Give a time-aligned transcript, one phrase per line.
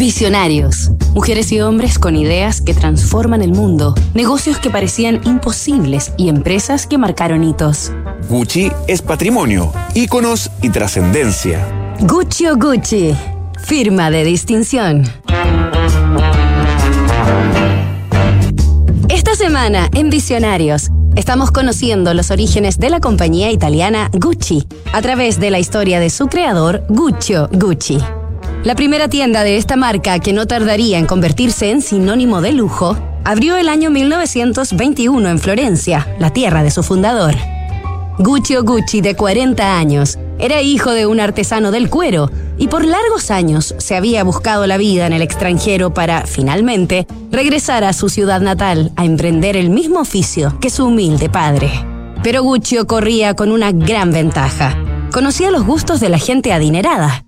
[0.00, 0.92] Visionarios.
[1.12, 6.86] Mujeres y hombres con ideas que transforman el mundo, negocios que parecían imposibles y empresas
[6.86, 7.92] que marcaron hitos.
[8.30, 11.68] Gucci es patrimonio, íconos y trascendencia.
[12.00, 13.14] Gucci o Gucci.
[13.62, 15.02] Firma de distinción.
[19.10, 25.38] Esta semana en Visionarios estamos conociendo los orígenes de la compañía italiana Gucci a través
[25.38, 27.98] de la historia de su creador Guccio Gucci.
[28.62, 32.94] La primera tienda de esta marca, que no tardaría en convertirse en sinónimo de lujo,
[33.24, 37.34] abrió el año 1921 en Florencia, la tierra de su fundador.
[38.18, 43.30] Guccio Gucci, de 40 años, era hijo de un artesano del cuero y por largos
[43.30, 48.42] años se había buscado la vida en el extranjero para, finalmente, regresar a su ciudad
[48.42, 51.70] natal a emprender el mismo oficio que su humilde padre.
[52.22, 54.76] Pero Guccio corría con una gran ventaja.
[55.12, 57.24] Conocía los gustos de la gente adinerada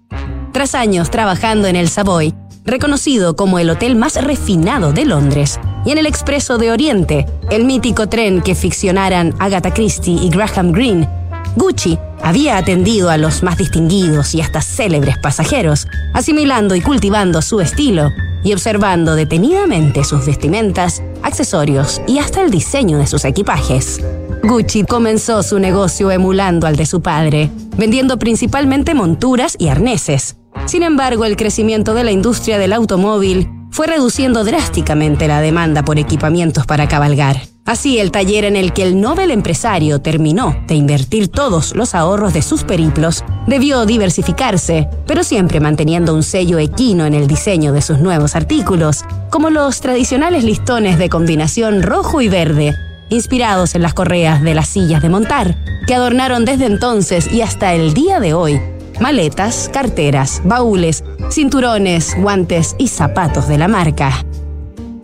[0.52, 2.34] tras años trabajando en el Savoy,
[2.64, 7.64] reconocido como el hotel más refinado de Londres, y en el Expreso de Oriente, el
[7.64, 11.08] mítico tren que ficcionaran Agatha Christie y Graham Greene,
[11.56, 17.60] Gucci había atendido a los más distinguidos y hasta célebres pasajeros, asimilando y cultivando su
[17.60, 18.10] estilo
[18.44, 24.00] y observando detenidamente sus vestimentas, accesorios y hasta el diseño de sus equipajes.
[24.42, 30.82] Gucci comenzó su negocio emulando al de su padre, vendiendo principalmente monturas y arneses, sin
[30.82, 36.66] embargo, el crecimiento de la industria del automóvil fue reduciendo drásticamente la demanda por equipamientos
[36.66, 37.40] para cabalgar.
[37.64, 42.34] Así, el taller en el que el Nobel empresario terminó de invertir todos los ahorros
[42.34, 47.80] de sus periplos debió diversificarse, pero siempre manteniendo un sello equino en el diseño de
[47.80, 52.74] sus nuevos artículos, como los tradicionales listones de combinación rojo y verde,
[53.10, 57.74] inspirados en las correas de las sillas de montar, que adornaron desde entonces y hasta
[57.74, 58.60] el día de hoy
[59.02, 64.24] maletas, carteras, baúles, cinturones, guantes y zapatos de la marca.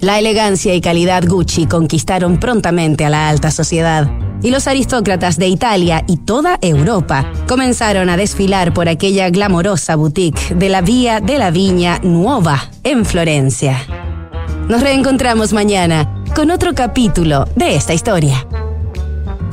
[0.01, 4.09] La elegancia y calidad Gucci conquistaron prontamente a la alta sociedad
[4.41, 10.55] y los aristócratas de Italia y toda Europa comenzaron a desfilar por aquella glamorosa boutique
[10.55, 13.79] de la Vía de la Viña Nuova en Florencia.
[14.69, 18.48] Nos reencontramos mañana con otro capítulo de esta historia.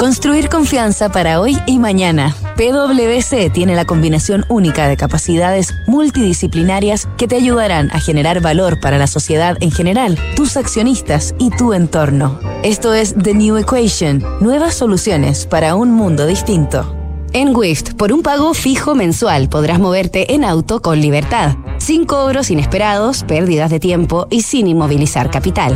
[0.06, 2.36] Construir confianza para hoy y mañana.
[2.58, 9.00] PwC tiene la combinación única de capacidades multidisciplinarias que te ayudarán a generar valor para
[9.00, 12.40] la sociedad en general, tus accionistas y tu entorno.
[12.62, 16.96] Esto es The New Equation, nuevas soluciones para un mundo distinto.
[17.34, 22.52] En Wift, por un pago fijo mensual podrás moverte en auto con libertad, sin cobros
[22.52, 25.76] inesperados, pérdidas de tiempo y sin inmovilizar capital.